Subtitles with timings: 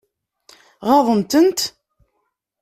[0.87, 1.59] Ɣaḍent-tent?